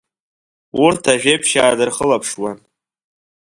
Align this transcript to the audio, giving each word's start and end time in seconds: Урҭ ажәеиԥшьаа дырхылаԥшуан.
Урҭ 0.83 1.03
ажәеиԥшьаа 1.13 1.77
дырхылаԥшуан. 1.77 2.57